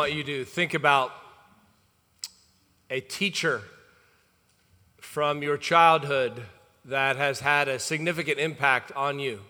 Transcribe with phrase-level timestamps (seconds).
[0.00, 1.12] want you to think about
[2.88, 3.60] a teacher
[4.98, 6.40] from your childhood
[6.86, 9.40] that has had a significant impact on you.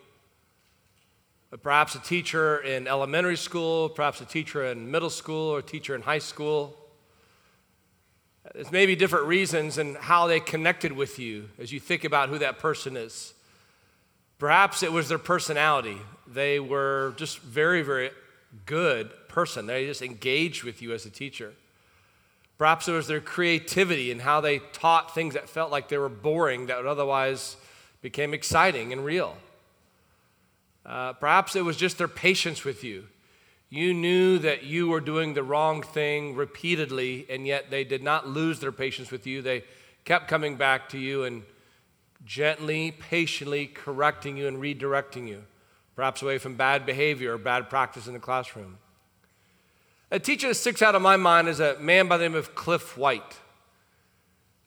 [1.52, 5.62] Uh, perhaps a teacher in elementary school, perhaps a teacher in middle school, or a
[5.62, 6.76] teacher in high school.
[8.52, 12.38] There's maybe different reasons and how they connected with you as you think about who
[12.38, 13.34] that person is.
[14.40, 15.98] Perhaps it was their personality.
[16.26, 18.10] They were just very, very
[18.66, 19.66] good person.
[19.66, 21.54] They just engaged with you as a teacher.
[22.58, 26.10] Perhaps it was their creativity and how they taught things that felt like they were
[26.10, 27.56] boring that would otherwise
[28.02, 29.36] became exciting and real.
[30.84, 33.06] Uh, perhaps it was just their patience with you.
[33.70, 38.28] You knew that you were doing the wrong thing repeatedly, and yet they did not
[38.28, 39.40] lose their patience with you.
[39.40, 39.64] They
[40.04, 41.44] kept coming back to you and
[42.26, 45.44] gently, patiently correcting you and redirecting you
[46.00, 48.78] perhaps away from bad behavior or bad practice in the classroom.
[50.12, 52.56] A teacher that sticks out of my mind is a man by the name of
[52.56, 53.38] Cliff White.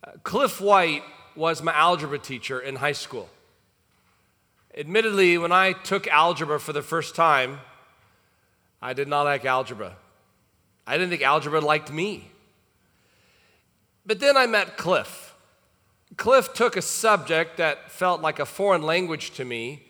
[0.01, 1.03] Uh, Cliff White
[1.35, 3.29] was my algebra teacher in high school.
[4.77, 7.59] Admittedly, when I took algebra for the first time,
[8.81, 9.97] I did not like algebra.
[10.87, 12.29] I didn't think algebra liked me.
[14.05, 15.35] But then I met Cliff.
[16.15, 19.83] Cliff took a subject that felt like a foreign language to me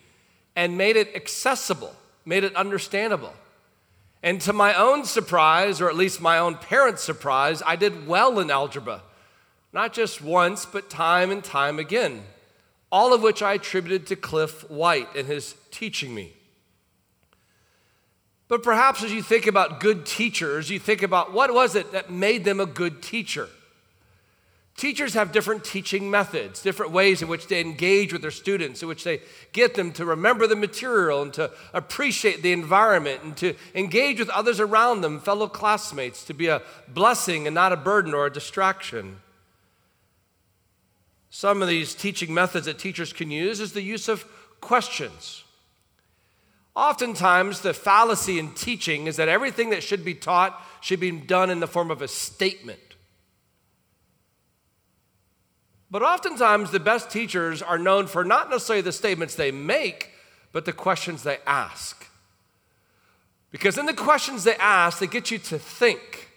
[0.56, 3.34] and made it accessible, made it understandable.
[4.24, 8.40] And to my own surprise, or at least my own parents' surprise, I did well
[8.40, 9.04] in algebra.
[9.74, 12.24] Not just once, but time and time again.
[12.90, 16.32] All of which I attributed to Cliff White and his teaching me.
[18.48, 22.10] But perhaps as you think about good teachers, you think about what was it that
[22.10, 23.50] made them a good teacher?
[24.76, 28.88] Teachers have different teaching methods, different ways in which they engage with their students, in
[28.88, 33.54] which they get them to remember the material and to appreciate the environment and to
[33.76, 38.16] engage with others around them, fellow classmates, to be a blessing and not a burden
[38.16, 39.18] or a distraction.
[41.30, 44.26] Some of these teaching methods that teachers can use is the use of
[44.60, 45.44] questions.
[46.76, 51.52] Oftentimes, the fallacy in teaching is that everything that should be taught should be done
[51.52, 52.80] in the form of a statement.
[55.94, 60.10] But oftentimes, the best teachers are known for not necessarily the statements they make,
[60.52, 62.08] but the questions they ask.
[63.52, 66.30] Because in the questions they ask, they get you to think,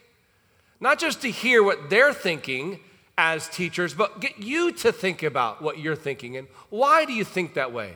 [0.79, 2.79] not just to hear what they're thinking
[3.17, 7.23] as teachers, but get you to think about what you're thinking and why do you
[7.23, 7.95] think that way?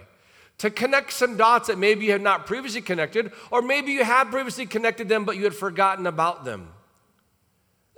[0.58, 4.32] To connect some dots that maybe you have not previously connected, or maybe you have
[4.32, 6.70] previously connected them, but you had forgotten about them.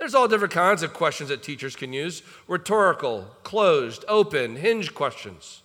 [0.04, 5.62] There's all different kinds of questions that teachers can use rhetorical, closed, open, hinge questions.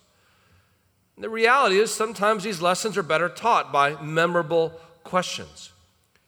[1.18, 5.74] And the reality is, sometimes these lessons are better taught by memorable questions.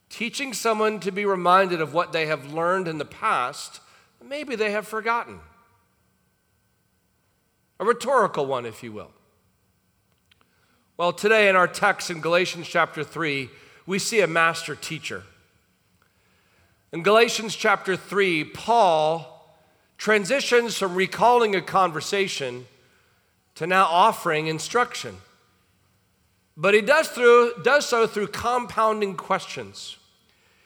[0.10, 3.80] Teaching someone to be reminded of what they have learned in the past,
[4.22, 5.40] maybe they have forgotten.
[7.80, 9.12] A rhetorical one, if you will.
[10.98, 13.50] Well, today in our text in Galatians chapter 3,
[13.86, 15.24] we see a master teacher.
[16.94, 19.56] In Galatians chapter 3, Paul
[19.98, 22.66] transitions from recalling a conversation
[23.56, 25.16] to now offering instruction.
[26.58, 29.98] But he does, through, does so through compounding questions.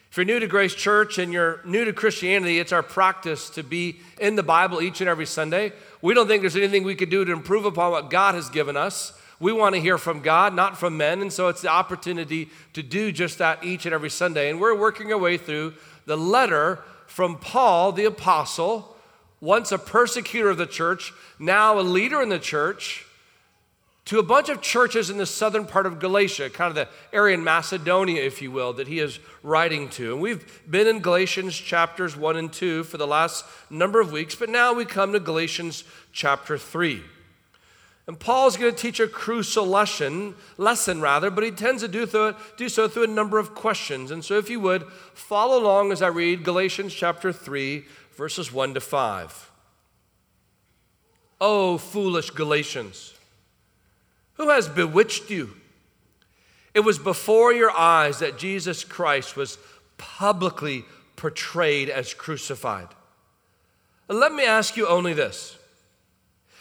[0.10, 3.62] If you're new to Grace Church and you're new to Christianity, it's our practice to
[3.62, 5.74] be in the Bible each and every Sunday.
[6.02, 8.76] We don't think there's anything we could do to improve upon what God has given
[8.76, 9.14] us.
[9.40, 11.22] We want to hear from God, not from men.
[11.22, 14.50] And so it's the opportunity to do just that each and every Sunday.
[14.50, 15.74] And we're working our way through
[16.06, 18.96] the letter from Paul the apostle,
[19.40, 23.06] once a persecutor of the church, now a leader in the church,
[24.06, 27.36] to a bunch of churches in the southern part of Galatia, kind of the area
[27.36, 30.14] in Macedonia, if you will, that he is writing to.
[30.14, 34.36] And we've been in Galatians chapters 1 and 2 for the last number of weeks,
[34.36, 37.02] but now we come to Galatians chapter 3.
[38.08, 42.06] And Paul's going to teach a crucial lesson, lesson rather, but he tends to do,
[42.06, 44.12] through, do so through a number of questions.
[44.12, 47.84] And so, if you would, follow along as I read Galatians chapter 3,
[48.16, 49.52] verses 1 to 5.
[51.42, 53.16] Oh, foolish Galatians,
[54.36, 55.56] who has bewitched you?
[56.76, 59.58] It was before your eyes that Jesus Christ was
[59.98, 60.86] publicly
[61.16, 62.90] portrayed as crucified.
[64.08, 65.58] Let me ask you only this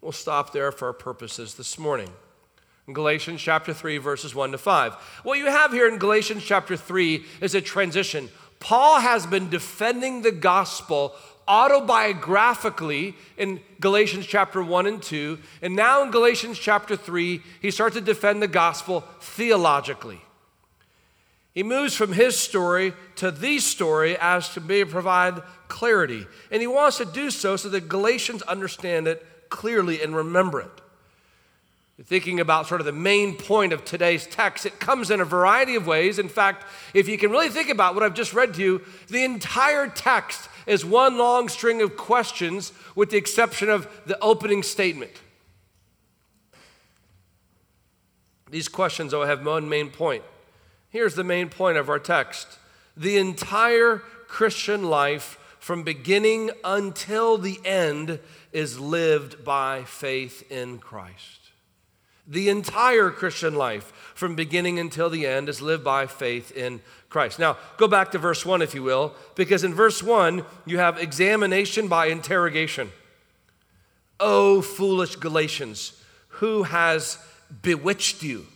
[0.00, 2.10] We'll stop there for our purposes this morning.
[2.86, 4.94] In Galatians chapter 3, verses 1 to 5.
[5.24, 8.30] What you have here in Galatians chapter 3 is a transition.
[8.60, 11.14] Paul has been defending the gospel
[11.46, 15.38] autobiographically in Galatians chapter 1 and 2.
[15.60, 20.22] And now in Galatians chapter 3, he starts to defend the gospel theologically.
[21.52, 26.26] He moves from his story to the story as to provide clarity.
[26.50, 30.70] And he wants to do so so that Galatians understand it clearly and remember it.
[32.02, 35.74] Thinking about sort of the main point of today's text, it comes in a variety
[35.74, 36.18] of ways.
[36.18, 36.64] In fact,
[36.94, 40.48] if you can really think about what I've just read to you, the entire text
[40.66, 45.12] is one long string of questions with the exception of the opening statement.
[48.50, 50.24] These questions, though, have one main point.
[50.88, 52.58] Here's the main point of our text
[52.96, 58.18] the entire Christian life, from beginning until the end,
[58.52, 61.38] is lived by faith in Christ.
[62.26, 67.38] The entire Christian life, from beginning until the end, is lived by faith in Christ.
[67.38, 70.98] Now, go back to verse 1, if you will, because in verse 1, you have
[70.98, 72.90] examination by interrogation.
[74.18, 77.18] Oh, foolish Galatians, who has
[77.62, 78.46] bewitched you?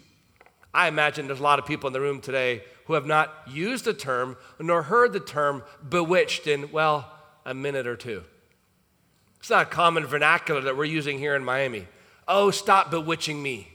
[0.72, 3.84] I imagine there's a lot of people in the room today who have not used
[3.84, 7.12] the term nor heard the term bewitched in, well,
[7.44, 8.22] a minute or two.
[9.40, 11.86] It's not a common vernacular that we're using here in Miami.
[12.26, 13.69] Oh, stop bewitching me.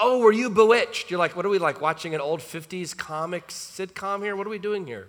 [0.00, 1.10] Oh, were you bewitched?
[1.10, 4.34] You're like, what are we like watching an old 50s comic sitcom here?
[4.34, 5.08] What are we doing here?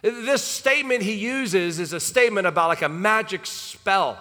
[0.00, 4.18] This statement he uses is a statement about like a magic spell.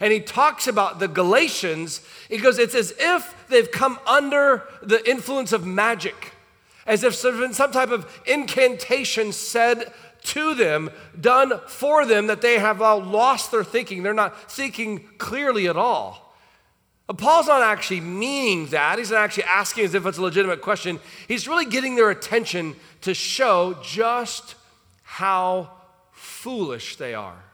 [0.00, 5.08] And he talks about the Galatians, he goes, it's as if they've come under the
[5.08, 6.32] influence of magic,
[6.86, 9.92] as if there's been some type of incantation said
[10.24, 14.02] to them, done for them, that they have all lost their thinking.
[14.02, 16.34] They're not thinking clearly at all.
[17.06, 18.98] But Paul's not actually meaning that.
[18.98, 20.98] He's not actually asking as if it's a legitimate question.
[21.28, 24.56] He's really getting their attention to show just
[25.04, 25.70] how
[26.10, 27.45] foolish they are.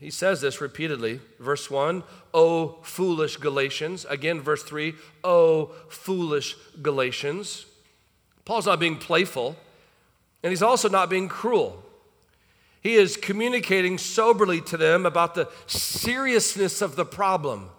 [0.00, 1.20] He says this repeatedly.
[1.40, 4.06] Verse 1, O foolish Galatians.
[4.08, 7.66] Again, verse 3, O foolish Galatians.
[8.44, 9.56] Paul's not being playful.
[10.42, 11.82] And he's also not being cruel.
[12.80, 17.70] He is communicating soberly to them about the seriousness of the problem.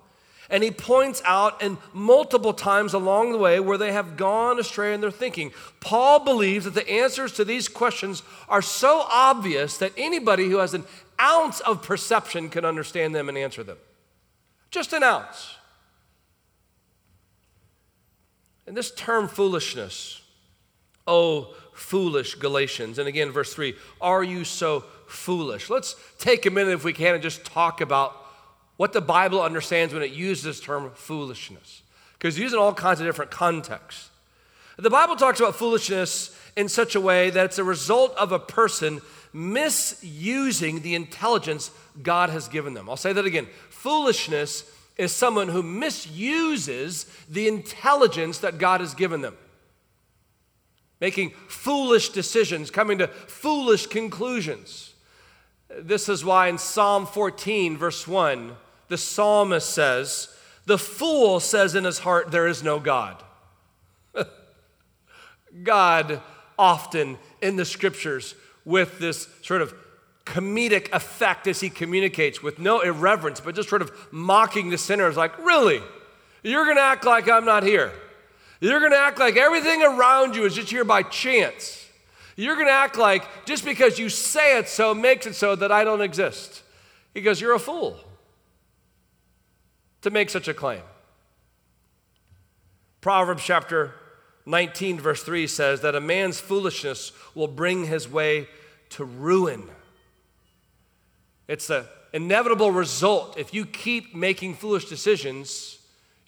[0.50, 4.94] And he points out and multiple times along the way where they have gone astray
[4.94, 5.54] in their thinking.
[5.80, 10.74] Paul believes that the answers to these questions are so obvious that anybody who has
[10.74, 10.86] an
[11.22, 13.78] ounce of perception can understand them and answer them.
[14.72, 15.56] Just an ounce.
[18.68, 20.22] And this term foolishness,
[21.08, 23.00] oh, foolish Galatians.
[23.00, 25.70] And again, verse 3 Are you so foolish?
[25.70, 28.16] Let's take a minute, if we can, and just talk about
[28.78, 31.82] what the Bible understands when it uses this term foolishness.
[32.14, 34.10] Because it's used in all kinds of different contexts.
[34.78, 38.40] The Bible talks about foolishness in such a way that it's a result of a
[38.40, 39.02] person
[39.34, 41.72] misusing the intelligence
[42.02, 42.90] God has given them.
[42.90, 43.48] I'll say that again.
[43.70, 49.38] Foolishness is someone who misuses the intelligence that God has given them
[51.00, 54.94] making foolish decisions, coming to foolish conclusions.
[55.70, 58.56] This is why in Psalm 14, verse 1,
[58.88, 63.24] the psalmist says, The fool says in his heart, There is no God.
[65.64, 66.22] God
[66.58, 68.36] often in the scriptures
[68.70, 69.74] with this sort of
[70.26, 75.18] comedic effect as he communicates with no irreverence, but just sort of mocking the sinners,
[75.18, 75.82] like, Really?
[76.44, 77.92] You're going to act like I'm not here.
[78.62, 81.86] You're going to act like everything around you is just here by chance.
[82.38, 85.72] You're going to act like just because you say it so makes it so that
[85.72, 86.62] I don't exist.
[87.14, 87.98] He goes, You're a fool
[90.04, 90.84] to make such a claim.
[93.02, 93.96] Proverbs chapter
[94.46, 98.48] 19, verse 3 says that a man's foolishness will bring his way
[98.92, 99.70] to ruin.
[101.48, 105.80] It's the inevitable result if you keep making foolish decisions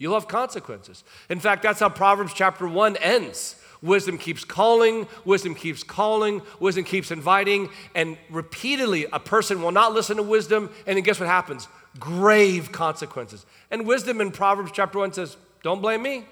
[0.01, 1.03] You'll have consequences.
[1.29, 6.83] In fact, that's how Proverbs chapter 1 ends Wisdom keeps calling, wisdom keeps calling, wisdom
[6.83, 11.29] keeps inviting, and repeatedly a person will not listen to wisdom, and then guess what
[11.29, 11.67] happens?
[11.99, 13.45] Grave consequences.
[13.71, 16.25] And wisdom in Proverbs chapter 1 says, Don't blame me.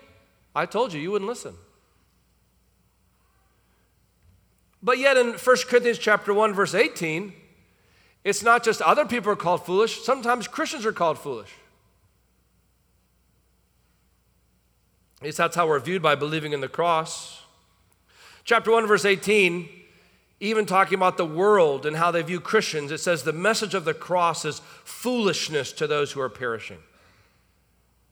[0.56, 1.56] I told you, you wouldn't listen.
[4.82, 7.34] But yet in 1 Corinthians chapter 1 verse 18,
[8.24, 11.52] it's not just other people are called foolish, sometimes Christians are called foolish.
[15.22, 17.44] At least that's how we're viewed by believing in the cross.
[18.46, 19.68] Chapter 1, verse 18,
[20.40, 23.84] even talking about the world and how they view Christians, it says, The message of
[23.84, 26.80] the cross is foolishness to those who are perishing.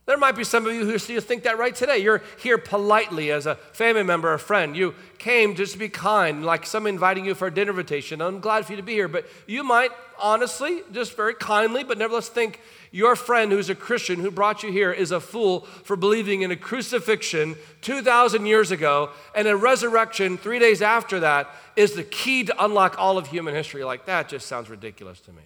[0.07, 1.97] There might be some of you who still think that right today.
[1.97, 4.73] You're here politely as a family member, a friend.
[4.75, 8.21] You came just to be kind, like someone inviting you for a dinner invitation.
[8.21, 11.97] I'm glad for you to be here, but you might honestly, just very kindly, but
[11.97, 15.97] nevertheless think your friend who's a Christian who brought you here is a fool for
[15.97, 21.95] believing in a crucifixion 2,000 years ago and a resurrection three days after that is
[21.95, 23.83] the key to unlock all of human history.
[23.83, 25.43] Like that just sounds ridiculous to me.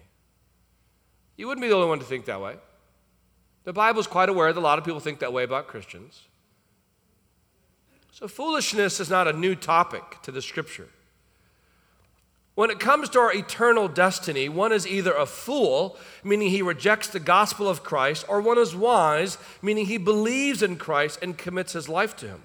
[1.36, 2.54] You wouldn't be the only one to think that way.
[3.64, 6.22] The Bible's quite aware that a lot of people think that way about Christians.
[8.10, 10.88] So, foolishness is not a new topic to the scripture.
[12.54, 17.08] When it comes to our eternal destiny, one is either a fool, meaning he rejects
[17.08, 21.72] the gospel of Christ, or one is wise, meaning he believes in Christ and commits
[21.72, 22.42] his life to him.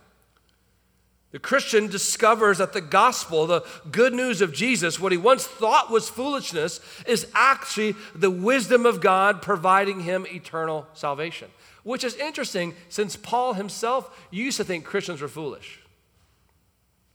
[1.32, 5.92] The Christian discovers that the gospel, the good news of Jesus, what he once thought
[5.92, 11.50] was foolishness, is actually the wisdom of God providing him eternal salvation.
[11.84, 15.82] Which is interesting since Paul himself used to think Christians were foolish.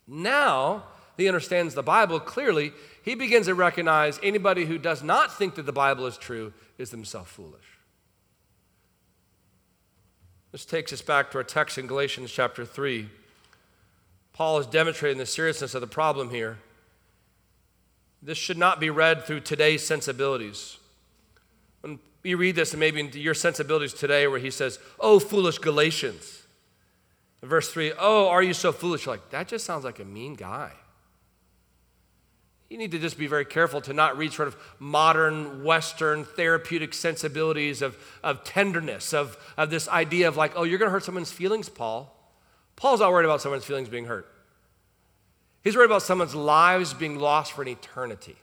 [0.07, 0.85] Now
[1.17, 2.73] he understands the Bible clearly.
[3.03, 6.91] He begins to recognize anybody who does not think that the Bible is true is
[6.91, 7.79] themselves foolish.
[10.53, 13.09] This takes us back to our text in Galatians chapter 3.
[14.33, 16.59] Paul is demonstrating the seriousness of the problem here.
[18.23, 20.79] This should not be read through today's sensibilities.
[21.81, 26.43] When you read this, and maybe your sensibilities today, where he says, Oh, foolish Galatians.
[27.43, 29.07] Verse 3, Oh, are you so foolish?
[29.07, 30.73] You're like, that just sounds like a mean guy.
[32.71, 36.95] You need to just be very careful to not read sort of modern Western therapeutic
[36.95, 41.05] sensibilities of, of tenderness, of, of this idea of like, oh, you're going to hurt
[41.05, 42.17] someone's feelings, Paul.
[42.83, 44.27] Paul's not worried about someone's feelings being hurt.
[45.63, 48.35] He's worried about someone's lives being lost for an eternity.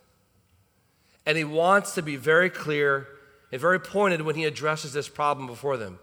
[1.25, 3.05] And he wants to be very clear
[3.51, 6.00] and very pointed when he addresses this problem before them.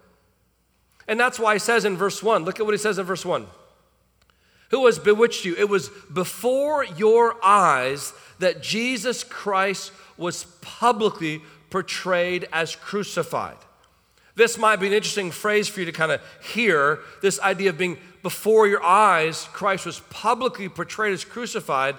[1.08, 3.24] And that's why he says in verse 1, look at what he says in verse
[3.24, 3.46] 1.
[4.68, 5.54] Who has bewitched you?
[5.56, 11.40] It was before your eyes that Jesus Christ was publicly
[11.70, 13.56] portrayed as crucified.
[14.36, 17.78] This might be an interesting phrase for you to kind of hear this idea of
[17.78, 21.94] being before your eyes, Christ was publicly portrayed as crucified.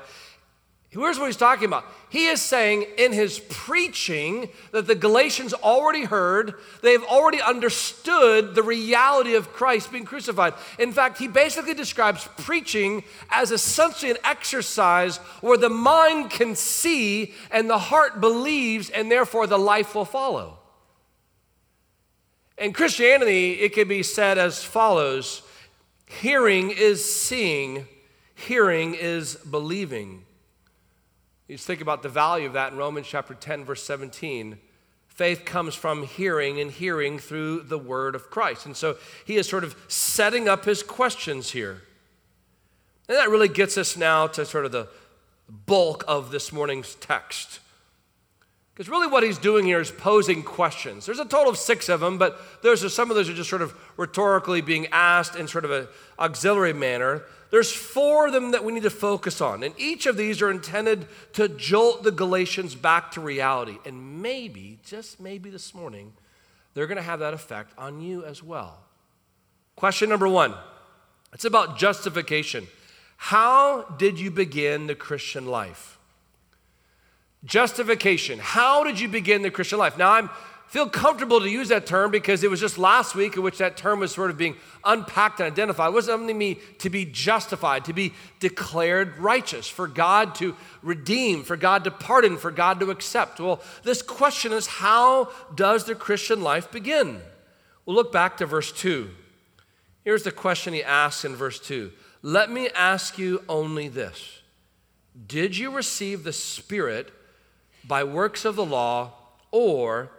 [0.90, 1.86] Here's what he's talking about.
[2.10, 8.62] He is saying in his preaching that the Galatians already heard, they've already understood the
[8.62, 10.54] reality of Christ being crucified.
[10.78, 17.34] In fact, he basically describes preaching as essentially an exercise where the mind can see
[17.52, 20.60] and the heart believes, and therefore the life will follow.
[22.58, 25.44] In Christianity, it can be said as follows
[26.08, 27.86] Hearing is seeing,
[28.34, 30.24] hearing is believing.
[31.48, 34.58] You just think about the value of that in Romans chapter 10, verse 17.
[35.08, 38.66] Faith comes from hearing, and hearing through the word of Christ.
[38.66, 41.82] And so he is sort of setting up his questions here.
[43.10, 44.88] And that really gets us now to sort of the
[45.66, 47.60] bulk of this morning's text.
[48.78, 51.08] Because really, what he's doing here is posing questions.
[51.08, 53.64] There's a total of six of them, but there's some of those are just sort
[53.64, 55.88] of rhetorically being asked in sort of an
[56.20, 57.24] auxiliary manner.
[57.50, 60.52] There's four of them that we need to focus on, and each of these are
[60.52, 63.80] intended to jolt the Galatians back to reality.
[63.84, 66.14] And maybe, just maybe this morning,
[66.76, 68.78] they're going to have that effect on you as well.
[69.76, 70.54] Question number one
[71.34, 72.68] it's about justification.
[73.18, 75.97] How did you begin the Christian life?
[77.48, 78.40] Justification.
[78.40, 79.98] How did you begin the Christian life?
[79.98, 80.30] Now, I
[80.68, 83.78] feel comfortable to use that term because it was just last week in which that
[83.78, 85.94] term was sort of being unpacked and identified.
[85.94, 91.44] What does it mean to be justified, to be declared righteous, for God to redeem,
[91.44, 93.40] for God to pardon, for God to accept?
[93.40, 97.22] Well, this question is how does the Christian life begin?
[97.86, 99.10] We'll look back to verse 2.
[100.04, 104.42] Here's the question he asks in verse 2 Let me ask you only this
[105.26, 107.14] Did you receive the Spirit?
[107.88, 109.12] By works of the law
[109.52, 110.10] or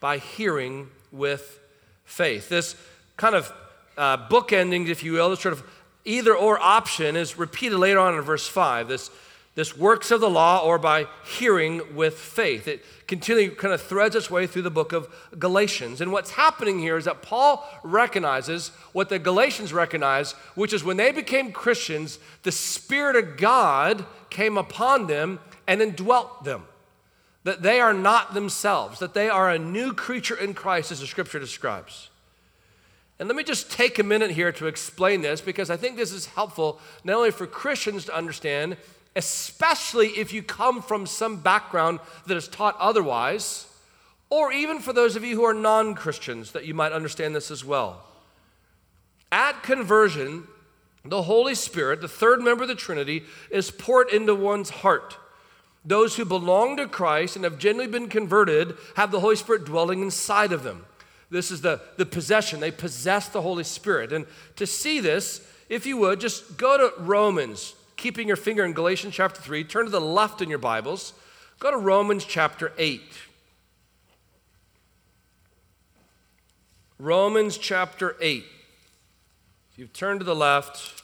[0.00, 1.60] by hearing with
[2.04, 2.48] faith.
[2.48, 2.76] This
[3.16, 3.52] kind of
[3.96, 5.62] uh, bookending, if you will, this sort of
[6.04, 8.88] either or option is repeated later on in verse 5.
[8.88, 9.10] This,
[9.54, 12.68] this works of the law or by hearing with faith.
[12.68, 16.00] It continually kind of threads its way through the book of Galatians.
[16.00, 20.96] And what's happening here is that Paul recognizes what the Galatians recognize, which is when
[20.96, 26.64] they became Christians, the Spirit of God came upon them and indwelt them.
[27.44, 31.06] That they are not themselves, that they are a new creature in Christ, as the
[31.06, 32.08] scripture describes.
[33.18, 36.12] And let me just take a minute here to explain this because I think this
[36.12, 38.76] is helpful not only for Christians to understand,
[39.14, 43.66] especially if you come from some background that is taught otherwise,
[44.30, 47.50] or even for those of you who are non Christians that you might understand this
[47.50, 48.02] as well.
[49.30, 50.44] At conversion,
[51.04, 55.16] the Holy Spirit, the third member of the Trinity, is poured into one's heart.
[55.84, 60.00] Those who belong to Christ and have genuinely been converted have the Holy Spirit dwelling
[60.00, 60.86] inside of them.
[61.30, 62.60] This is the, the possession.
[62.60, 64.12] They possess the Holy Spirit.
[64.12, 64.26] And
[64.56, 69.14] to see this, if you would, just go to Romans, keeping your finger in Galatians
[69.14, 69.64] chapter 3.
[69.64, 71.12] Turn to the left in your Bibles.
[71.58, 73.02] Go to Romans chapter 8.
[76.98, 78.44] Romans chapter 8.
[79.72, 81.02] If you've turned to the left,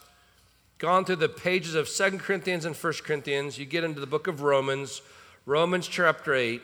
[0.81, 4.27] gone through the pages of Second Corinthians and First Corinthians, you get into the book
[4.27, 5.03] of Romans,
[5.45, 6.63] Romans chapter 8,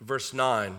[0.00, 0.78] verse 9.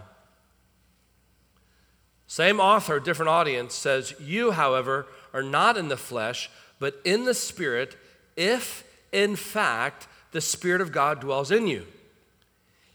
[2.28, 7.34] Same author, different audience says, You, however, are not in the flesh, but in the
[7.34, 7.96] Spirit,
[8.36, 11.88] if in fact the Spirit of God dwells in you.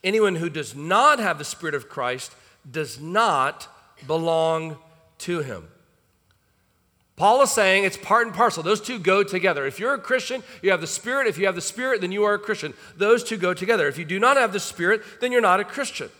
[0.04, 2.35] Anyone who does not have the Spirit of Christ
[2.71, 3.68] does not
[4.07, 4.76] belong
[5.21, 5.68] to him.
[7.18, 8.62] Paul is saying it's part and parcel.
[8.62, 9.66] Those two go together.
[9.66, 11.26] If you're a Christian, you have the Spirit.
[11.26, 12.75] If you have the Spirit, then you are a Christian.
[12.96, 13.88] Those two go together.
[13.88, 16.10] If you do not have the Spirit, then you're not a Christian.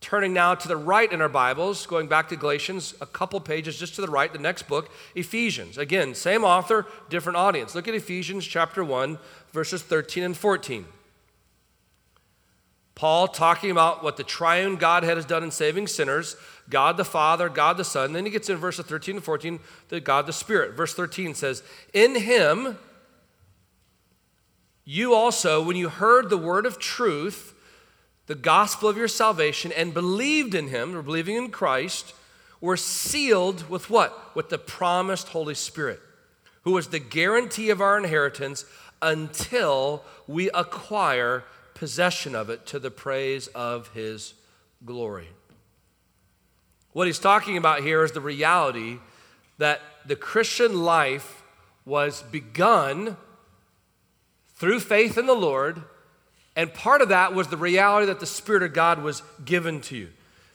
[0.00, 3.78] Turning now to the right in our Bibles, going back to Galatians, a couple pages
[3.78, 5.78] just to the right, the next book, Ephesians.
[5.78, 7.76] Again, same author, different audience.
[7.76, 9.18] Look at Ephesians chapter 1,
[9.52, 10.84] verses 13 and 14.
[12.94, 16.36] Paul talking about what the triune Godhead has done in saving sinners
[16.68, 18.12] God the Father, God the Son.
[18.12, 20.74] Then he gets in verses 13 and 14, the God the Spirit.
[20.74, 22.78] Verse 13 says, In him,
[24.84, 27.54] you also, when you heard the word of truth,
[28.26, 32.14] the gospel of your salvation and believed in him, or believing in Christ,
[32.60, 34.34] were sealed with what?
[34.34, 36.00] With the promised Holy Spirit,
[36.62, 38.64] who was the guarantee of our inheritance
[39.02, 44.34] until we acquire possession of it to the praise of his
[44.84, 45.28] glory.
[46.94, 48.96] What he's talking about here is the reality
[49.58, 51.42] that the Christian life
[51.84, 53.18] was begun
[54.54, 55.82] through faith in the Lord
[56.56, 59.96] and part of that was the reality that the Spirit of God was given to
[59.96, 60.08] you.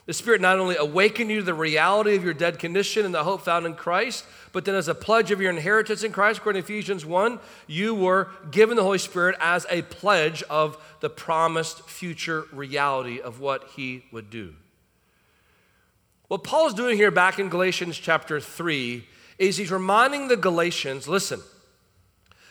[0.06, 3.23] The Spirit not only awakened you to the reality of your dead condition and the
[3.23, 6.63] hope found in Christ, but then as a pledge of your inheritance in Christ, according
[6.63, 11.88] to Ephesians 1, you were given the Holy Spirit as a pledge of the promised
[11.88, 14.56] future reality of what He would do.
[16.30, 19.04] What Paul's doing here back in Galatians chapter 3
[19.39, 21.42] is he's reminding the Galatians listen,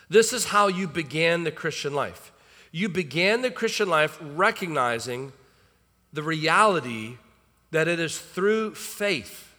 [0.09, 2.33] this is how you began the Christian life.
[2.73, 5.33] You began the Christian life recognizing
[6.13, 7.19] the reality
[7.71, 9.55] that it is through faith.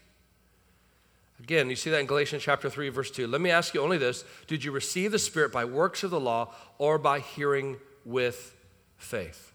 [1.40, 3.26] Again, you see that in Galatians chapter 3, verse 2.
[3.26, 6.20] Let me ask you only this Did you receive the Spirit by works of the
[6.20, 8.54] law or by hearing with
[8.98, 9.54] faith?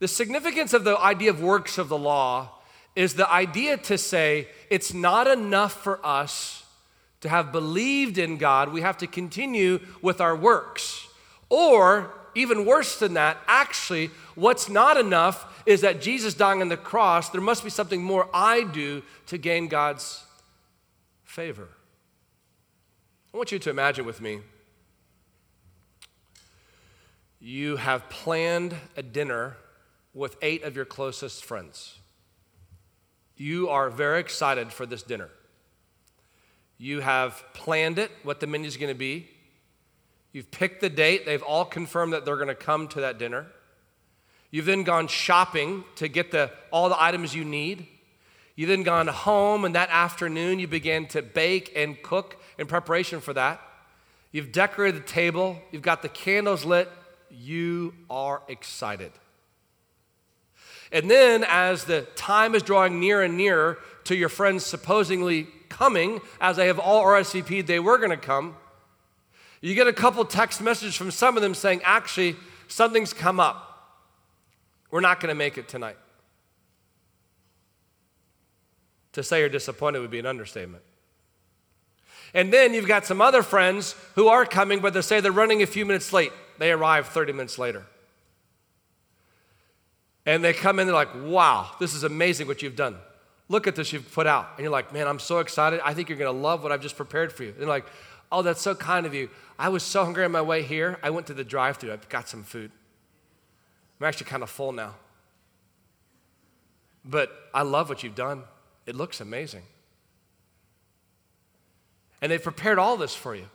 [0.00, 2.56] The significance of the idea of works of the law
[2.96, 6.64] is the idea to say it's not enough for us
[7.20, 11.06] to have believed in God, we have to continue with our works.
[11.48, 16.76] Or, even worse than that, actually, what's not enough is that Jesus dying on the
[16.76, 20.24] cross, there must be something more I do to gain God's
[21.24, 21.68] favor.
[23.32, 24.40] I want you to imagine with me
[27.40, 29.56] you have planned a dinner
[30.14, 31.98] with eight of your closest friends.
[33.36, 35.28] You are very excited for this dinner.
[36.78, 39.28] You have planned it, what the menu is going to be.
[40.32, 43.46] You've picked the date, they've all confirmed that they're going to come to that dinner.
[44.50, 47.86] You've then gone shopping to get the, all the items you need.
[48.54, 53.20] You've then gone home, and that afternoon you began to bake and cook in preparation
[53.20, 53.60] for that.
[54.32, 56.90] You've decorated the table, you've got the candles lit.
[57.30, 59.12] You are excited.
[60.92, 66.20] And then, as the time is drawing near and nearer to your friends supposedly coming,
[66.40, 68.56] as they have all RSVP'd they were going to come,
[69.60, 72.36] you get a couple text messages from some of them saying, actually,
[72.68, 73.62] something's come up.
[74.90, 75.96] We're not going to make it tonight.
[79.12, 80.84] To say you're disappointed would be an understatement.
[82.34, 85.62] And then you've got some other friends who are coming, but they say they're running
[85.62, 86.32] a few minutes late.
[86.58, 87.86] They arrive 30 minutes later.
[90.26, 92.96] And they come in, they're like, wow, this is amazing what you've done.
[93.48, 94.50] Look at this you've put out.
[94.56, 95.80] And you're like, man, I'm so excited.
[95.84, 97.50] I think you're going to love what I've just prepared for you.
[97.50, 97.86] And they're like,
[98.32, 99.30] oh, that's so kind of you.
[99.56, 100.98] I was so hungry on my way here.
[101.00, 102.72] I went to the drive through, I got some food.
[104.00, 104.96] I'm actually kind of full now.
[107.04, 108.42] But I love what you've done.
[108.84, 109.62] It looks amazing.
[112.20, 113.46] And they've prepared all this for you.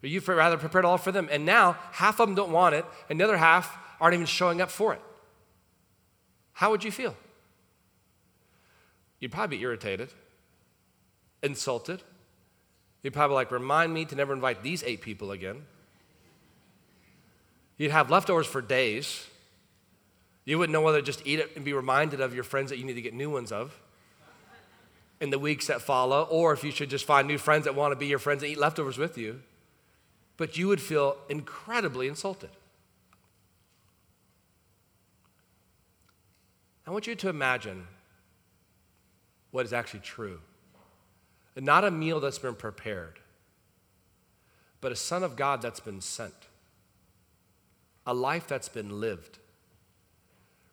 [0.00, 1.28] But you've rather prepared all for them.
[1.30, 4.60] And now half of them don't want it, and the other half aren't even showing
[4.60, 5.00] up for it.
[6.56, 7.14] How would you feel?
[9.20, 10.08] You'd probably be irritated,
[11.42, 12.02] insulted.
[13.02, 15.66] You'd probably like, remind me to never invite these eight people again.
[17.76, 19.26] You'd have leftovers for days.
[20.46, 22.78] You wouldn't know whether to just eat it and be reminded of your friends that
[22.78, 23.78] you need to get new ones of
[25.20, 27.92] in the weeks that follow, or if you should just find new friends that want
[27.92, 29.42] to be your friends and eat leftovers with you.
[30.38, 32.50] But you would feel incredibly insulted.
[36.86, 37.86] I want you to imagine
[39.50, 40.40] what is actually true.
[41.56, 43.18] And not a meal that's been prepared,
[44.80, 46.34] but a Son of God that's been sent,
[48.06, 49.38] a life that's been lived,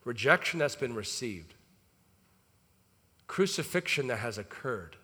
[0.04, 1.54] rejection that's been received,
[3.28, 4.98] crucifixion that has occurred,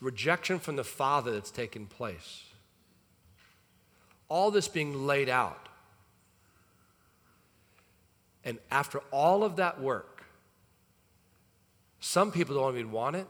[0.00, 2.44] rejection from the Father that's taken place.
[4.28, 5.65] All this being laid out.
[8.46, 10.24] And after all of that work,
[11.98, 13.26] some people don't even want it,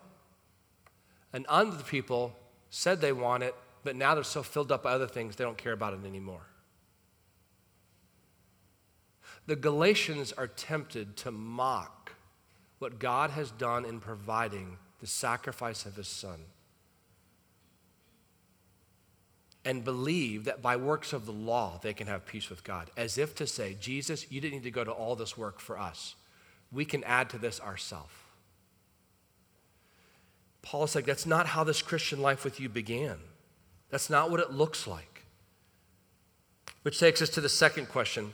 [1.33, 2.37] and other people
[2.69, 5.57] said they want it, but now they're so filled up by other things they don't
[5.57, 6.47] care about it anymore.
[9.47, 12.13] The Galatians are tempted to mock
[12.79, 16.41] what God has done in providing the sacrifice of his son.
[19.67, 23.19] And believe that by works of the law they can have peace with God, as
[23.19, 26.15] if to say, Jesus, you didn't need to go to all this work for us.
[26.71, 28.13] We can add to this ourselves.
[30.63, 33.17] Paul's like, that's not how this Christian life with you began.
[33.91, 35.25] That's not what it looks like.
[36.83, 38.33] Which takes us to the second question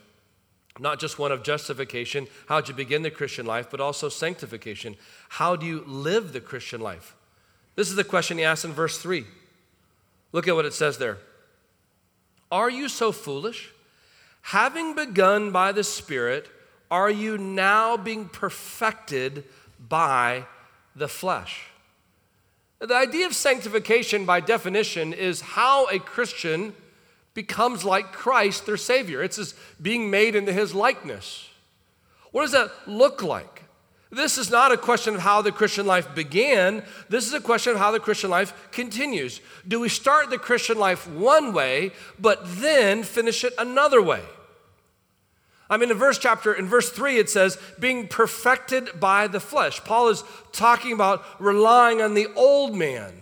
[0.79, 4.97] not just one of justification, how'd you begin the Christian life, but also sanctification.
[5.29, 7.15] How do you live the Christian life?
[7.75, 9.27] This is the question he asks in verse 3.
[10.33, 11.19] Look at what it says there.
[12.51, 13.71] Are you so foolish?
[14.43, 16.49] Having begun by the Spirit,
[16.91, 19.45] are you now being perfected
[19.79, 20.47] by
[20.97, 21.67] the flesh?
[22.81, 26.75] The idea of sanctification, by definition, is how a Christian
[27.33, 29.23] becomes like Christ, their Savior.
[29.23, 31.49] It's as being made into His likeness.
[32.33, 33.62] What does that look like?
[34.13, 36.85] This is not a question of how the Christian life began.
[37.09, 39.41] This is a question of how the Christian life continues.
[39.67, 44.21] Do we start the Christian life one way, but then finish it another way?
[45.71, 49.83] I mean, in verse chapter, in verse 3, it says, being perfected by the flesh.
[49.83, 53.15] Paul is talking about relying on the old man.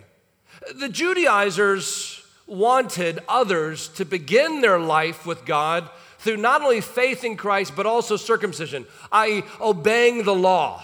[0.75, 5.89] The Judaizers wanted others to begin their life with God
[6.21, 10.83] through not only faith in Christ, but also circumcision, i.e., obeying the law.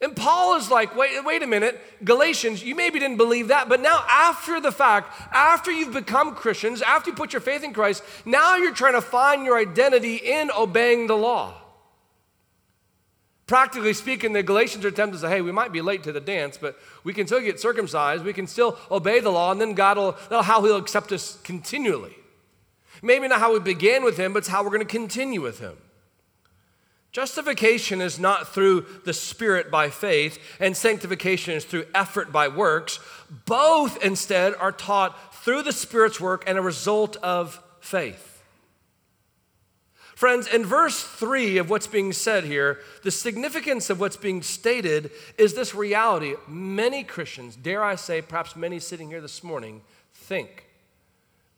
[0.00, 3.80] And Paul is like, wait, wait a minute, Galatians, you maybe didn't believe that, but
[3.80, 8.04] now after the fact, after you've become Christians, after you put your faith in Christ,
[8.24, 11.54] now you're trying to find your identity in obeying the law.
[13.46, 16.20] Practically speaking, the Galatians are tempted to say, hey, we might be late to the
[16.20, 19.72] dance, but we can still get circumcised, we can still obey the law, and then
[19.72, 22.16] God will, how He'll accept us continually.
[23.06, 25.60] Maybe not how we began with Him, but it's how we're going to continue with
[25.60, 25.76] Him.
[27.12, 32.98] Justification is not through the Spirit by faith, and sanctification is through effort by works.
[33.44, 38.42] Both instead are taught through the Spirit's work and a result of faith.
[40.16, 45.12] Friends, in verse 3 of what's being said here, the significance of what's being stated
[45.38, 46.34] is this reality.
[46.48, 50.65] Many Christians, dare I say, perhaps many sitting here this morning, think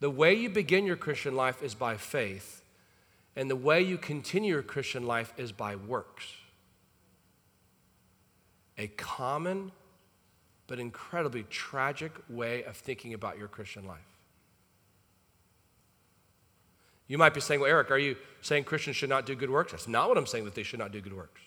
[0.00, 2.62] the way you begin your Christian life is by faith,
[3.34, 6.26] and the way you continue your Christian life is by works.
[8.76, 9.72] A common
[10.68, 13.98] but incredibly tragic way of thinking about your Christian life.
[17.08, 19.72] You might be saying, Well, Eric, are you saying Christians should not do good works?
[19.72, 21.40] That's not what I'm saying, that they should not do good works.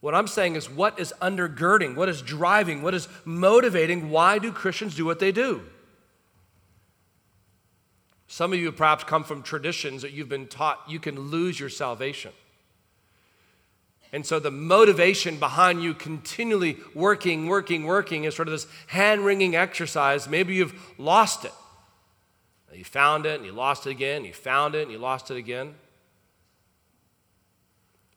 [0.00, 4.52] What I'm saying is what is undergirding, what is driving, what is motivating, why do
[4.52, 5.62] Christians do what they do?
[8.34, 11.68] Some of you perhaps come from traditions that you've been taught you can lose your
[11.68, 12.32] salvation.
[14.12, 19.24] And so the motivation behind you continually working, working, working is sort of this hand
[19.24, 20.28] wringing exercise.
[20.28, 21.52] Maybe you've lost it.
[22.72, 25.36] You found it and you lost it again, you found it and you lost it
[25.36, 25.76] again.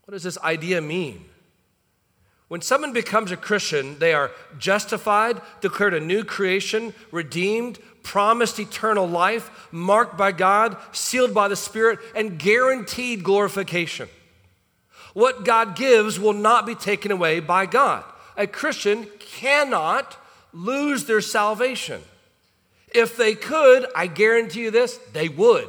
[0.05, 1.25] What does this idea mean?
[2.47, 7.77] When someone becomes a Christian, they are justified, declared a new creation, redeemed,
[8.07, 14.07] promised eternal life, marked by God, sealed by the Spirit, and guaranteed glorification.
[15.13, 18.05] What God gives will not be taken away by God.
[18.37, 20.15] A Christian cannot
[20.53, 22.01] lose their salvation.
[22.95, 25.67] If they could, I guarantee you this, they would.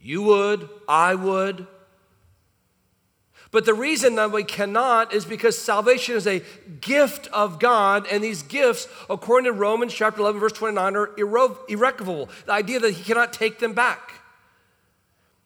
[0.00, 1.68] You would, I would.
[3.52, 6.42] But the reason that we cannot is because salvation is a
[6.80, 11.10] gift of God, and these gifts, according to Romans chapter 11, verse 29, are
[11.68, 12.30] irrevocable.
[12.46, 14.14] The idea that He cannot take them back.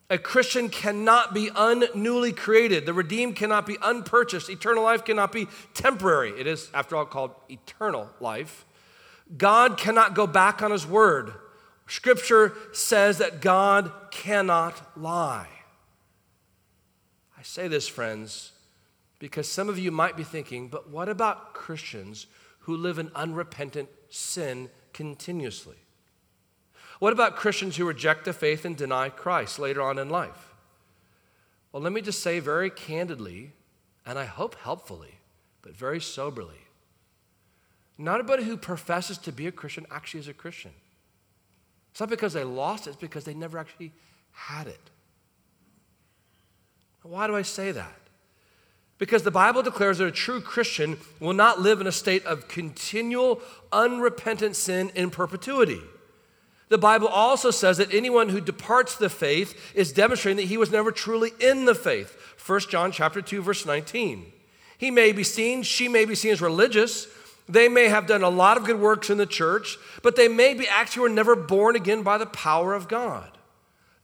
[0.09, 2.87] A Christian cannot be unnewly created.
[2.87, 4.49] The redeemed cannot be unpurchased.
[4.49, 6.31] Eternal life cannot be temporary.
[6.39, 8.65] It is, after all, called eternal life.
[9.37, 11.33] God cannot go back on his word.
[11.89, 15.49] Scripture says that God cannot lie.
[17.47, 18.53] Say this, friends,
[19.19, 22.27] because some of you might be thinking, but what about Christians
[22.61, 25.77] who live in unrepentant sin continuously?
[26.99, 30.55] What about Christians who reject the faith and deny Christ later on in life?
[31.73, 33.53] Well, let me just say very candidly,
[34.05, 35.19] and I hope helpfully,
[35.63, 36.67] but very soberly
[37.99, 40.73] not everybody who professes to be a Christian actually is a Christian.
[41.91, 43.93] It's not because they lost it, it's because they never actually
[44.33, 44.91] had it.
[47.09, 47.93] Why do I say that?
[48.99, 52.49] Because the Bible declares that a true Christian will not live in a state of
[52.49, 53.41] continual,
[53.71, 55.81] unrepentant sin in perpetuity.
[56.69, 60.73] The Bible also says that anyone who departs the faith is demonstrating that he was
[60.73, 62.17] never truly in the faith.
[62.45, 64.33] 1 John chapter 2 verse 19.
[64.79, 67.07] He may be seen, she may be seen as religious.
[67.49, 70.55] They may have done a lot of good works in the church, but they may
[70.55, 73.31] be actually were never born again by the power of God.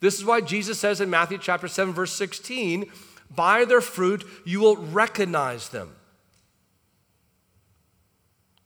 [0.02, 2.86] This is why Jesus says in Matthew chapter 7 verse 16,
[3.30, 5.94] by their fruit you will recognize them.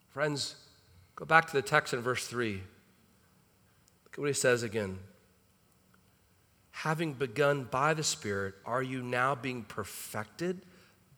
[0.09, 0.57] Friends,
[1.15, 4.99] go back to the text in verse 3 Look at what he says again.
[6.71, 10.63] Having begun by the Spirit, are you now being perfected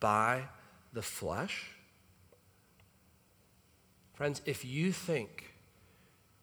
[0.00, 0.42] by
[0.92, 1.70] the flesh?
[4.14, 5.47] Friends, if you think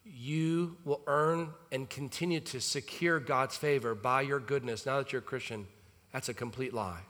[0.06, 5.20] you will earn and continue to secure God's favor by your goodness now that you're
[5.20, 5.68] a Christian,
[6.12, 7.02] that's a complete lie.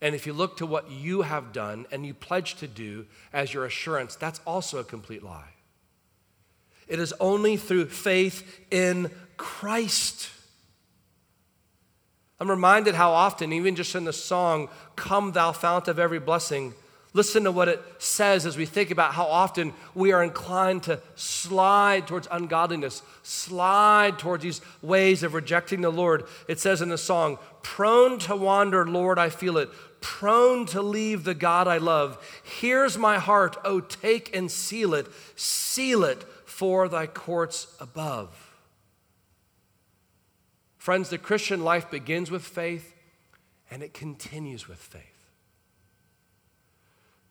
[0.00, 3.52] And if you look to what you have done and you pledge to do as
[3.52, 5.54] your assurance, that's also a complete lie.
[6.86, 10.30] It is only through faith in Christ.
[12.40, 16.74] I'm reminded how often, even just in the song, Come Thou Fount of Every Blessing,
[17.18, 21.00] listen to what it says as we think about how often we are inclined to
[21.16, 26.22] slide towards ungodliness, slide towards these ways of rejecting the Lord.
[26.46, 29.68] It says in the song, Prone to wander, Lord, I feel it.
[30.00, 32.24] Prone to leave the God I love.
[32.44, 38.54] Here's my heart, oh, take and seal it, seal it for thy courts above.
[40.76, 42.94] Friends, the Christian life begins with faith
[43.72, 45.17] and it continues with faith.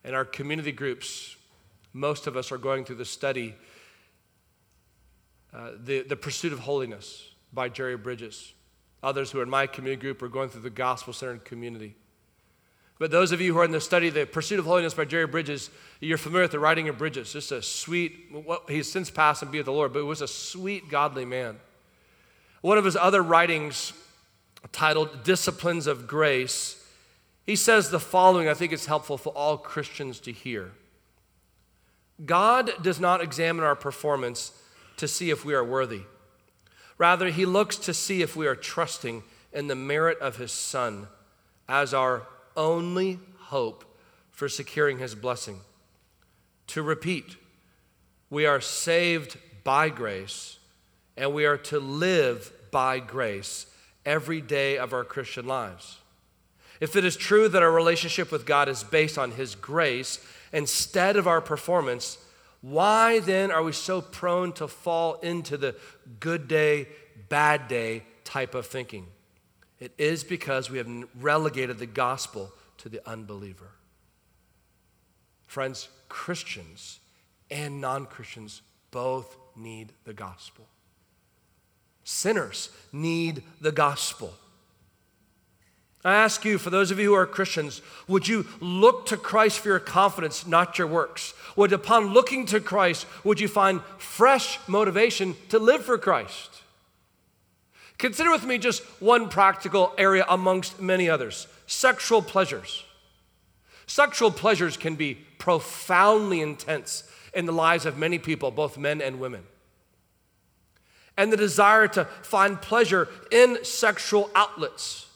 [0.08, 1.36] In our community groups,
[1.92, 3.54] most of us are going through the study,
[5.54, 8.54] uh, the, the Pursuit of Holiness by Jerry Bridges.
[9.04, 11.94] Others who are in my community group are going through the gospel centered community.
[13.00, 15.28] But those of you who are in the study, The Pursuit of Holiness by Jerry
[15.28, 17.34] Bridges, you're familiar with the writing of Bridges.
[17.34, 20.22] Just a sweet, well, he's since passed and be with the Lord, but it was
[20.22, 21.58] a sweet, godly man.
[22.62, 23.92] One of his other writings,
[24.72, 26.82] titled Disciplines of Grace,
[27.48, 30.72] he says the following I think it's helpful for all Christians to hear.
[32.24, 34.52] God does not examine our performance
[34.98, 36.02] to see if we are worthy.
[36.98, 41.08] Rather, he looks to see if we are trusting in the merit of his Son
[41.70, 42.24] as our
[42.56, 43.86] only hope
[44.32, 45.62] for securing his blessing.
[46.68, 47.38] To repeat,
[48.30, 50.58] we are saved by grace
[51.16, 53.68] and we are to live by grace
[54.06, 56.00] every day of our Christian lives.
[56.80, 60.20] If it is true that our relationship with God is based on His grace
[60.54, 62.18] instead of our performance,
[62.62, 65.76] why then are we so prone to fall into the
[66.20, 66.88] good day,
[67.30, 69.08] bad day type of thinking?
[69.80, 73.72] It is because we have relegated the gospel to the unbeliever.
[75.46, 77.00] Friends, Christians
[77.50, 78.62] and non Christians
[78.92, 80.68] both need the gospel.
[82.04, 84.34] Sinners need the gospel.
[86.08, 89.60] I ask you, for those of you who are Christians, would you look to Christ
[89.60, 91.34] for your confidence, not your works?
[91.58, 96.62] Would upon looking to Christ, would you find fresh motivation to live for Christ?
[97.98, 102.86] Consider with me just one practical area amongst many others sexual pleasures.
[103.86, 109.20] Sexual pleasures can be profoundly intense in the lives of many people, both men and
[109.20, 109.44] women.
[111.18, 115.07] And the desire to find pleasure in sexual outlets.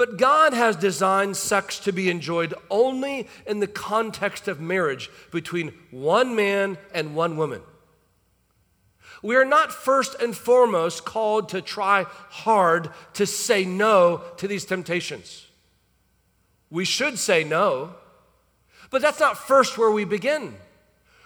[0.00, 5.74] But God has designed sex to be enjoyed only in the context of marriage between
[5.90, 7.60] one man and one woman.
[9.22, 14.64] We are not first and foremost called to try hard to say no to these
[14.64, 15.46] temptations.
[16.70, 17.94] We should say no,
[18.88, 20.54] but that's not first where we begin.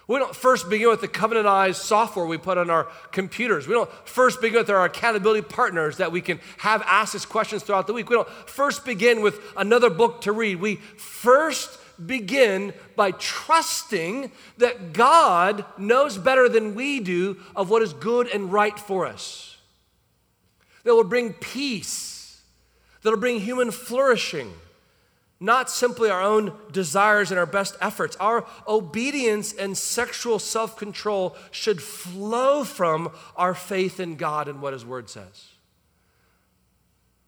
[0.06, 3.66] We don't first begin with the Covenant Eyes software we put on our computers.
[3.66, 7.62] We don't first begin with our accountability partners that we can have ask us questions
[7.62, 8.10] throughout the week.
[8.10, 10.60] We don't first begin with another book to read.
[10.60, 17.94] We first begin by trusting that God knows better than we do of what is
[17.94, 19.56] good and right for us.
[20.82, 22.42] That will bring peace,
[23.02, 24.52] that will bring human flourishing
[25.40, 28.16] not simply our own desires and our best efforts.
[28.16, 34.72] Our obedience and sexual self control should flow from our faith in God and what
[34.72, 35.48] His Word says,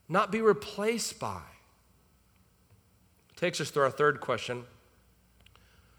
[0.08, 1.42] not be replaced by.
[3.36, 4.64] Takes us to our third question.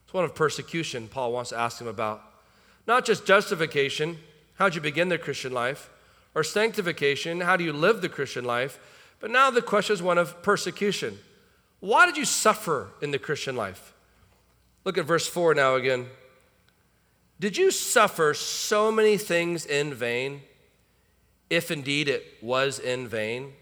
[0.04, 2.24] It's one of persecution Paul wants to ask him about.
[2.88, 4.18] Not just justification,
[4.56, 5.90] how'd you begin the Christian life,
[6.34, 8.80] or sanctification, how do you live the Christian life,
[9.20, 11.20] but now the question is one of persecution.
[11.80, 13.94] Why did you suffer in the Christian life?
[14.84, 16.08] Look at verse 4 now again.
[17.40, 20.42] Did you suffer so many things in vain,
[21.50, 23.54] if indeed it was in vain?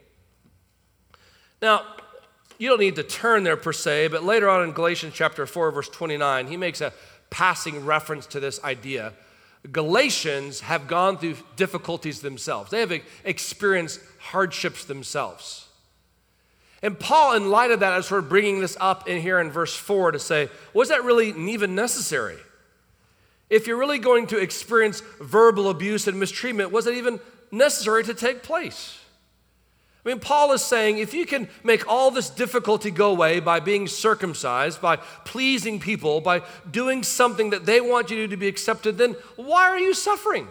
[1.61, 1.83] Now,
[2.57, 5.71] you don't need to turn there per se, but later on in Galatians chapter 4,
[5.71, 6.93] verse 29, he makes a
[7.29, 9.11] passing reference to this idea.
[9.71, 12.93] Galatians have gone through difficulties themselves, they have
[13.25, 15.64] experienced hardships themselves.
[16.81, 19.49] And Paul, in light of that, is sort of bringing this up in here in
[19.49, 22.37] verse 4 to say, was that really even necessary?
[23.49, 27.19] If you're really going to experience verbal abuse and mistreatment, was it even
[27.51, 28.99] necessary to take place?
[30.05, 33.59] I mean, Paul is saying if you can make all this difficulty go away by
[33.59, 38.47] being circumcised, by pleasing people, by doing something that they want you to to be
[38.47, 40.47] accepted, then why are you suffering?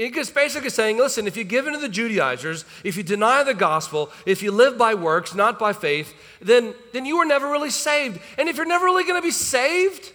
[0.00, 3.52] It's basically saying, listen, if you give in to the Judaizers, if you deny the
[3.52, 7.70] gospel, if you live by works, not by faith, then, then you were never really
[7.70, 8.20] saved.
[8.38, 10.12] And if you're never really going to be saved,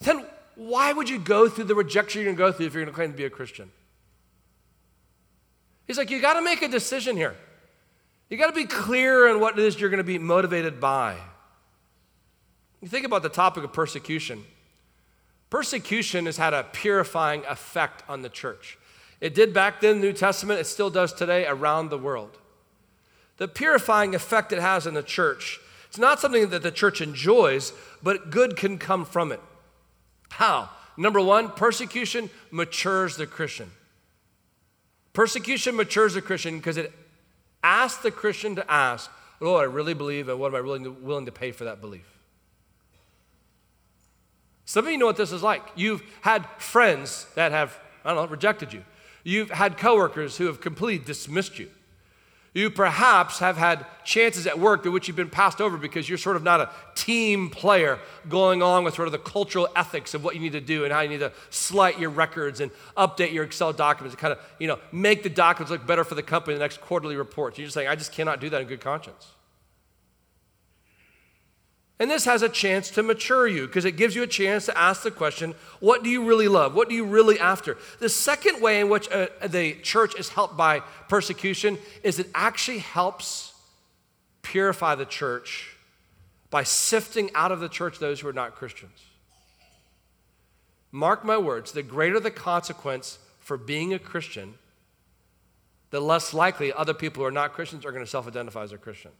[0.00, 2.84] then why would you go through the rejection you're going to go through if you're
[2.84, 3.70] going to claim to be a Christian?
[5.86, 7.36] He's like, you got to make a decision here.
[8.30, 11.18] You got to be clear on what it is you're going to be motivated by.
[12.80, 14.42] You think about the topic of persecution.
[15.50, 18.78] Persecution has had a purifying effect on the church.
[19.22, 22.38] It did back then New Testament, it still does today around the world.
[23.36, 27.72] The purifying effect it has in the church, it's not something that the church enjoys,
[28.02, 29.40] but good can come from it.
[30.30, 30.70] How?
[30.96, 33.70] Number one, persecution matures the Christian.
[35.12, 36.92] Persecution matures the Christian because it
[37.62, 39.08] asks the Christian to ask,
[39.38, 42.18] do I really believe and what am I really willing to pay for that belief?
[44.64, 45.62] Some of you know what this is like.
[45.76, 48.82] You've had friends that have, I don't know, rejected you.
[49.24, 51.70] You've had coworkers who have completely dismissed you.
[52.54, 56.18] You perhaps have had chances at work in which you've been passed over because you're
[56.18, 60.22] sort of not a team player going on with sort of the cultural ethics of
[60.22, 63.32] what you need to do and how you need to slight your records and update
[63.32, 66.22] your Excel documents and kind of, you know, make the documents look better for the
[66.22, 67.56] company in the next quarterly reports.
[67.56, 69.28] You're just saying, I just cannot do that in good conscience.
[71.98, 74.76] And this has a chance to mature you because it gives you a chance to
[74.76, 76.74] ask the question what do you really love?
[76.74, 77.76] What do you really after?
[78.00, 82.78] The second way in which uh, the church is helped by persecution is it actually
[82.78, 83.54] helps
[84.42, 85.76] purify the church
[86.50, 89.00] by sifting out of the church those who are not Christians.
[90.90, 94.54] Mark my words, the greater the consequence for being a Christian,
[95.90, 98.72] the less likely other people who are not Christians are going to self identify as
[98.72, 99.12] a Christian.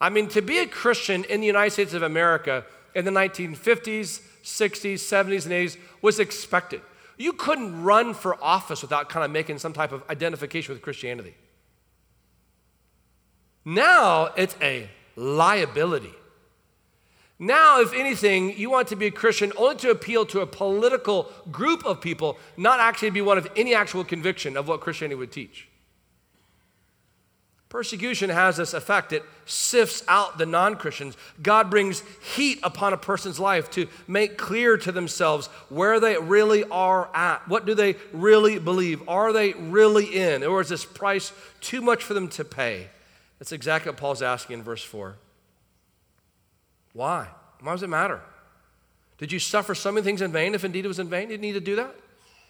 [0.00, 4.20] I mean, to be a Christian in the United States of America in the 1950s,
[4.42, 6.82] 60s, 70s, and 80s was expected.
[7.16, 11.34] You couldn't run for office without kind of making some type of identification with Christianity.
[13.64, 16.14] Now it's a liability.
[17.38, 21.30] Now, if anything, you want to be a Christian only to appeal to a political
[21.50, 25.32] group of people, not actually be one of any actual conviction of what Christianity would
[25.32, 25.68] teach.
[27.68, 29.12] Persecution has this effect.
[29.12, 31.16] It sifts out the non Christians.
[31.42, 32.02] God brings
[32.34, 37.46] heat upon a person's life to make clear to themselves where they really are at.
[37.48, 39.08] What do they really believe?
[39.08, 40.44] Are they really in?
[40.44, 42.86] Or is this price too much for them to pay?
[43.38, 45.16] That's exactly what Paul's asking in verse 4.
[46.92, 47.28] Why?
[47.60, 48.22] Why does it matter?
[49.18, 51.22] Did you suffer so many things in vain if indeed it was in vain?
[51.22, 51.94] You didn't need to do that?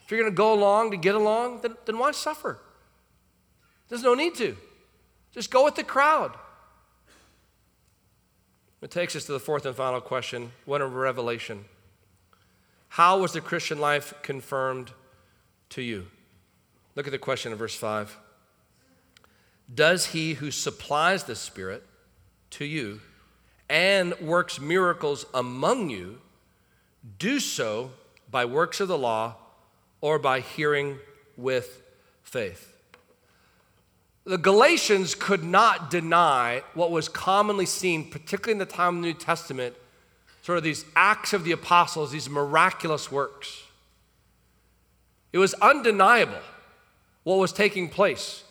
[0.05, 2.59] If you're going to go along to get along, then, then why suffer?
[3.89, 4.57] There's no need to.
[5.37, 6.33] Just go with the crowd.
[8.81, 11.67] It takes us to the fourth and final question what a revelation.
[12.89, 14.93] How was the Christian life confirmed
[15.71, 16.07] to you?
[16.95, 18.17] Look at the question in verse 5.
[19.75, 21.83] Does he who supplies the Spirit
[22.51, 23.03] to you
[23.69, 26.19] and works miracles among you
[27.19, 27.91] do so
[28.31, 29.35] by works of the law
[30.01, 30.99] or by hearing
[31.37, 31.83] with
[32.23, 32.76] faith?
[34.27, 39.09] The Galatians could not deny what was commonly seen, particularly in the time of the
[39.09, 39.77] New Testament,
[40.43, 43.63] sort of these acts of the apostles, these miraculous works.
[45.33, 46.41] It was undeniable
[47.23, 48.43] what was taking place.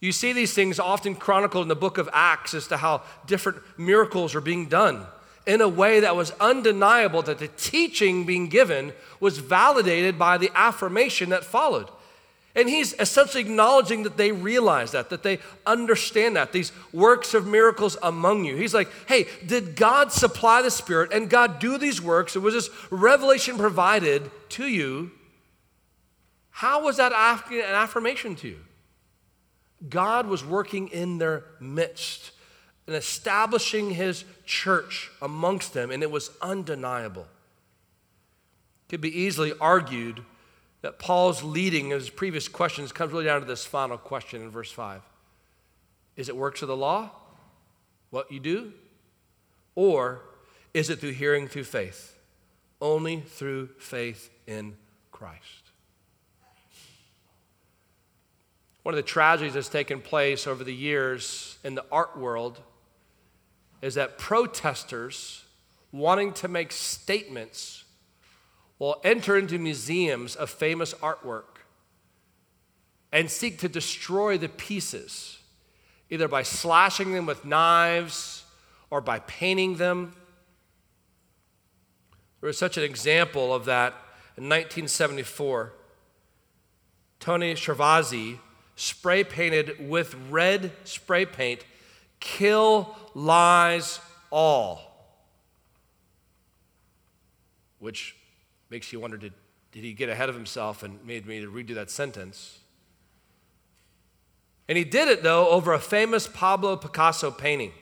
[0.00, 3.58] You see these things often chronicled in the book of Acts as to how different
[3.76, 5.06] miracles are being done
[5.44, 10.50] in a way that was undeniable that the teaching being given was validated by the
[10.54, 11.88] affirmation that followed.
[12.56, 17.46] And he's essentially acknowledging that they realize that, that they understand that, these works of
[17.46, 18.56] miracles among you.
[18.56, 22.34] He's like, hey, did God supply the Spirit and God do these works?
[22.34, 25.10] It was this revelation provided to you.
[26.48, 28.60] How was that an affirmation to you?
[29.90, 32.30] God was working in their midst
[32.86, 37.26] and establishing his church amongst them, and it was undeniable.
[38.86, 40.22] It could be easily argued
[40.86, 44.70] that Paul's leading his previous questions comes really down to this final question in verse
[44.70, 45.02] 5.
[46.14, 47.10] Is it works of the law,
[48.10, 48.72] what you do?
[49.74, 50.20] Or
[50.72, 52.16] is it through hearing through faith?
[52.80, 54.76] Only through faith in
[55.10, 55.72] Christ.
[58.84, 62.60] One of the tragedies that's taken place over the years in the art world
[63.82, 65.46] is that protesters
[65.90, 67.82] wanting to make statements
[68.78, 71.60] will enter into museums of famous artwork
[73.12, 75.38] and seek to destroy the pieces,
[76.10, 78.44] either by slashing them with knives
[78.90, 80.14] or by painting them.
[82.40, 83.92] There was such an example of that
[84.36, 85.72] in 1974.
[87.18, 88.38] Tony Shafrazi
[88.76, 91.64] spray painted with red spray paint,
[92.20, 94.00] kill lies
[94.30, 94.82] all.
[97.78, 98.15] Which
[98.70, 99.32] makes you wonder did,
[99.72, 102.58] did he get ahead of himself and made me to redo that sentence?
[104.68, 107.72] And he did it, though, over a famous Pablo Picasso painting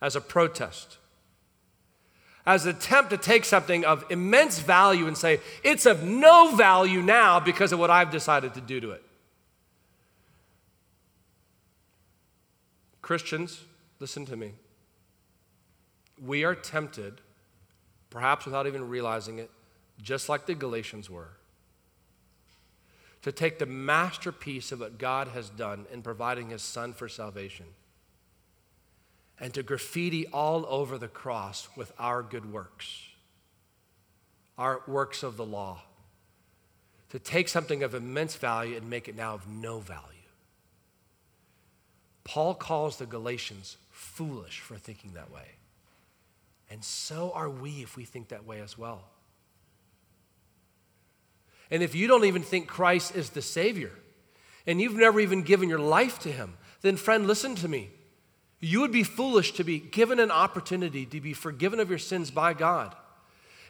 [0.00, 0.96] as a protest,
[2.46, 7.02] as an attempt to take something of immense value and say, it's of no value
[7.02, 9.04] now because of what I've decided to do to it.
[13.02, 13.64] Christians,
[14.00, 14.52] listen to me.
[16.24, 17.20] We are tempted,
[18.12, 19.50] perhaps without even realizing it,
[20.02, 21.30] just like the Galatians were,
[23.22, 27.66] to take the masterpiece of what God has done in providing his son for salvation
[29.40, 33.02] and to graffiti all over the cross with our good works,
[34.58, 35.80] our works of the law,
[37.08, 40.02] to take something of immense value and make it now of no value.
[42.24, 45.46] Paul calls the Galatians foolish for thinking that way.
[46.72, 49.04] And so are we if we think that way as well.
[51.70, 53.92] And if you don't even think Christ is the Savior,
[54.66, 57.90] and you've never even given your life to Him, then, friend, listen to me.
[58.58, 62.30] You would be foolish to be given an opportunity to be forgiven of your sins
[62.30, 62.96] by God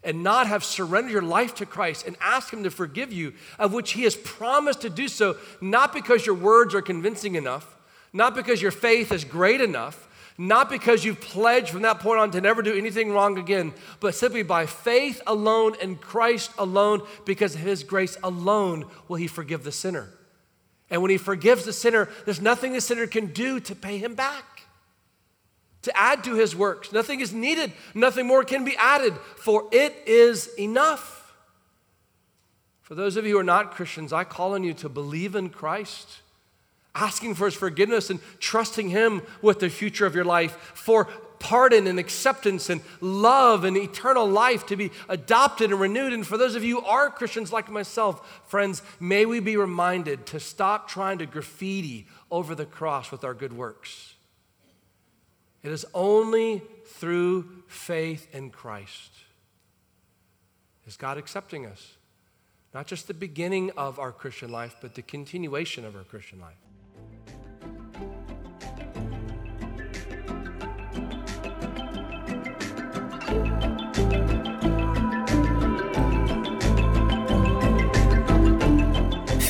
[0.04, 3.72] and not have surrendered your life to Christ and ask Him to forgive you, of
[3.72, 7.76] which He has promised to do so, not because your words are convincing enough,
[8.12, 10.08] not because your faith is great enough,
[10.38, 14.14] not because you've pledged from that point on to never do anything wrong again, but
[14.14, 19.64] simply by faith alone and Christ alone, because of His grace alone will He forgive
[19.64, 20.08] the sinner.
[20.90, 24.14] And when He forgives the sinner, there's nothing the sinner can do to pay Him
[24.14, 24.62] back,
[25.82, 26.92] to add to His works.
[26.92, 31.34] Nothing is needed, nothing more can be added, for it is enough.
[32.80, 35.50] For those of you who are not Christians, I call on you to believe in
[35.50, 36.20] Christ
[36.94, 40.52] asking for his forgiveness and trusting him with the future of your life.
[40.74, 41.06] For
[41.38, 46.12] pardon and acceptance and love and eternal life to be adopted and renewed.
[46.12, 50.26] And for those of you who are Christians like myself, friends, may we be reminded
[50.26, 54.14] to stop trying to graffiti over the cross with our good works.
[55.62, 59.12] It is only through faith in Christ
[60.86, 61.94] is God accepting us.
[62.74, 66.56] Not just the beginning of our Christian life, but the continuation of our Christian life.